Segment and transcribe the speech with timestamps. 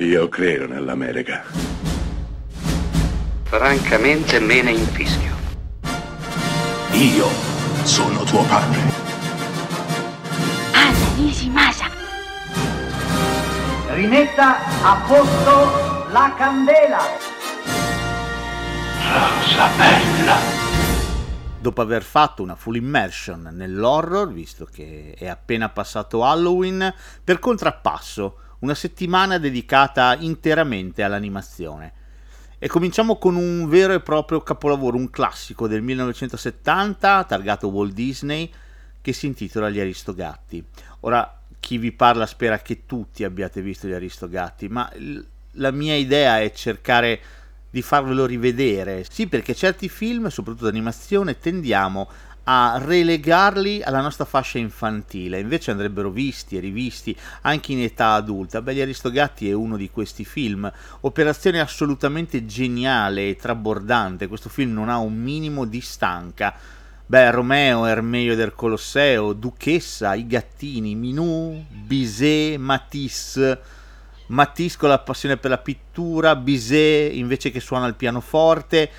[0.00, 1.42] Io credo nell'America.
[3.42, 5.34] Francamente me ne infischio.
[6.92, 7.26] Io
[7.82, 8.78] sono tuo padre.
[10.72, 11.86] Anna Nishimasa.
[13.88, 17.00] Rimetta a posto la candela.
[19.02, 20.36] Rosa bella.
[21.58, 26.94] Dopo aver fatto una full immersion nell'horror, visto che è appena passato Halloween,
[27.24, 31.92] per contrappasso una settimana dedicata interamente all'animazione.
[32.58, 38.50] E cominciamo con un vero e proprio capolavoro, un classico del 1970, targato Walt Disney,
[39.00, 40.64] che si intitola Gli Aristogatti.
[41.00, 44.90] Ora, chi vi parla spera che tutti abbiate visto Gli Aristogatti, ma
[45.52, 47.20] la mia idea è cercare
[47.70, 49.04] di farvelo rivedere.
[49.08, 52.08] Sì, perché certi film, soprattutto d'animazione, tendiamo
[52.50, 58.62] a relegarli alla nostra fascia infantile, invece andrebbero visti e rivisti anche in età adulta.
[58.62, 60.70] Beh, Gli Aristogatti è uno di questi film,
[61.00, 66.54] operazione assolutamente geniale e trabordante, questo film non ha un minimo di stanca.
[67.04, 73.60] Beh, Romeo, Ermeio del Colosseo, Duchessa, I Gattini, Minù, Bizet, Matisse,
[74.28, 78.90] Matisse con la passione per la pittura, Bizet invece che suona il pianoforte,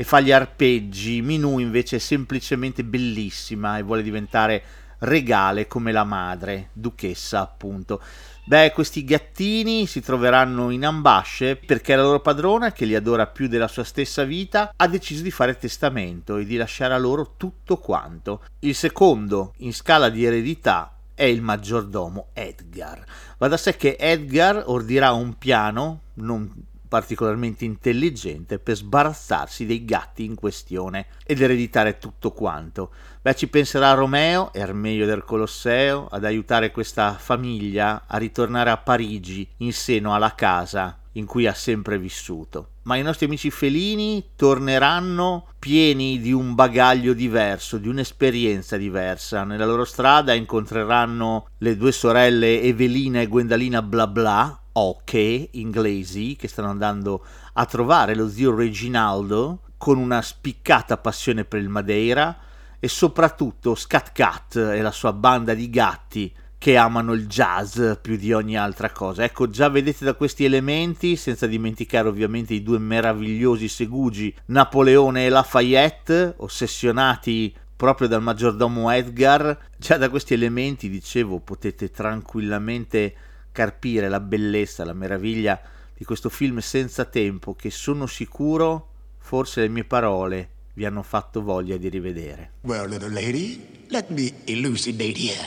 [0.00, 1.20] e fa gli arpeggi.
[1.22, 4.62] Minù invece è semplicemente bellissima e vuole diventare
[5.00, 8.00] regale come la madre, duchessa appunto.
[8.44, 13.48] Beh, questi gattini si troveranno in ambasce perché la loro padrona, che li adora più
[13.48, 17.76] della sua stessa vita, ha deciso di fare testamento e di lasciare a loro tutto
[17.76, 18.44] quanto.
[18.60, 23.04] Il secondo, in scala di eredità, è il maggiordomo Edgar.
[23.38, 26.48] Va da sé che Edgar ordirà un piano, non
[26.88, 32.90] particolarmente intelligente per sbarazzarsi dei gatti in questione ed ereditare tutto quanto.
[33.20, 39.46] Beh, ci penserà Romeo, Ermeio del Colosseo, ad aiutare questa famiglia a ritornare a Parigi
[39.58, 42.70] in seno alla casa in cui ha sempre vissuto.
[42.82, 49.44] Ma i nostri amici felini torneranno pieni di un bagaglio diverso, di un'esperienza diversa.
[49.44, 56.48] Nella loro strada incontreranno le due sorelle Evelina e Gwendalina bla bla, oche inglesi che
[56.48, 57.24] stanno andando
[57.54, 62.36] a trovare lo zio Reginaldo con una spiccata passione per il Madeira
[62.80, 68.16] e soprattutto Scat Cat e la sua banda di gatti che amano il jazz più
[68.16, 69.22] di ogni altra cosa.
[69.22, 75.28] Ecco, già vedete da questi elementi, senza dimenticare ovviamente i due meravigliosi segugi Napoleone e
[75.28, 83.14] Lafayette, ossessionati proprio dal maggiordomo Edgar, già da questi elementi, dicevo, potete tranquillamente
[83.58, 85.60] carpire la bellezza, la meraviglia
[85.96, 91.42] di questo film senza tempo che sono sicuro, forse le mie parole vi hanno fatto
[91.42, 92.52] voglia di rivedere.
[92.60, 95.44] Well, little lady, let me elucidate here.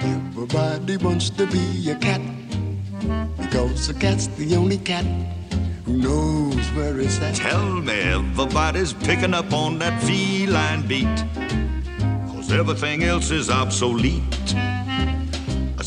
[0.00, 2.22] Everybody wants to be a cat
[3.36, 5.04] because a cat's the only cat
[5.84, 7.34] who knows where it's at.
[7.34, 11.24] Tell me everybody's picking up on that feline beat
[12.32, 14.24] cause everything else is obsolete.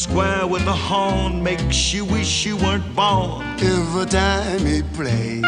[0.00, 3.44] A square with a horn makes you wish you weren't born.
[3.60, 5.44] Every time he plays.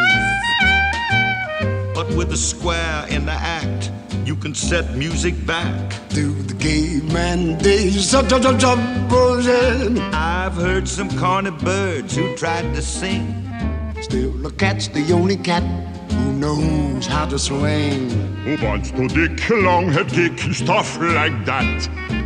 [1.94, 3.90] But with a square in the act,
[4.26, 5.94] you can set music back.
[6.10, 8.14] To the caveman days.
[10.14, 13.24] I've heard some corny birds who tried to sing.
[14.02, 15.62] Still, a cat's the only cat
[16.12, 18.10] who knows how to swing.
[18.44, 22.21] Who wants to dick, long-head kick, stuff like that.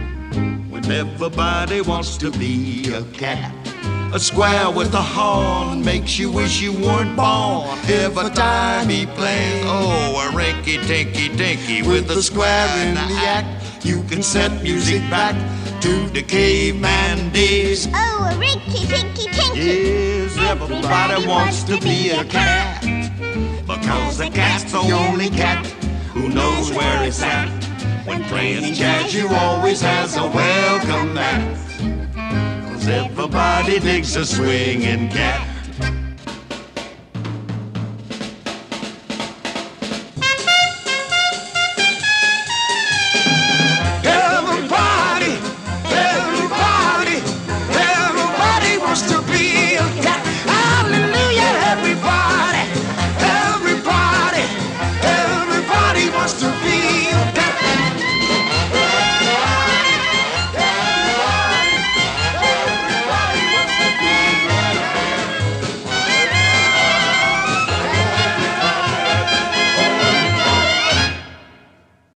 [0.88, 3.52] Everybody wants to be a cat.
[4.14, 7.76] A square with a horn makes you wish you weren't born.
[7.88, 13.84] Every time he plays, oh, a rinky tinky tinky with, a square in the act.
[13.84, 15.34] You can set music back
[15.82, 17.88] to the caveman days.
[17.92, 19.58] Oh, a rinky tinky tinky.
[19.58, 22.80] Yes, everybody wants to be a cat.
[23.66, 25.66] Because the cat's the only cat
[26.14, 27.35] who knows where it's at.
[28.28, 31.56] Playing jazz, you always has a welcome mat.
[32.68, 35.55] Cause everybody digs a swinging cat.